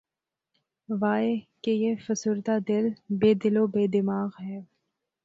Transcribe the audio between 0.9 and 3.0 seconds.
واے! کہ یہ فسردہ دل‘